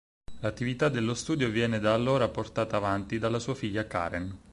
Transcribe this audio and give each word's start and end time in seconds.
L'attività 0.39 0.89
dello 0.89 1.13
studio 1.13 1.49
viene 1.51 1.79
da 1.79 1.93
allora 1.93 2.27
portata 2.27 2.75
avanti 2.75 3.19
da 3.19 3.37
sua 3.37 3.53
figlia 3.53 3.85
Karen. 3.85 4.35